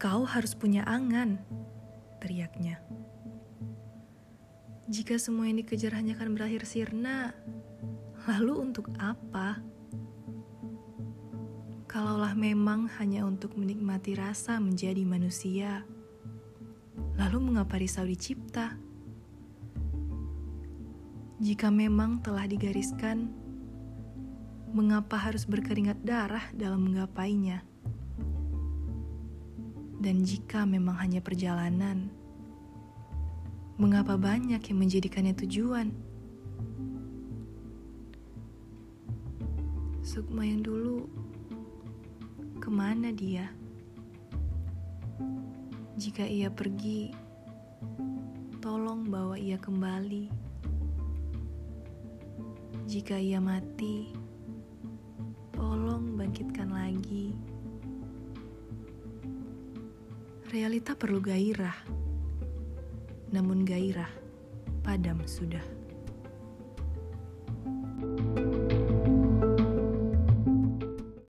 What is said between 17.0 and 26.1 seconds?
lalu mengapa risau dicipta? Jika memang telah digariskan, mengapa harus berkeringat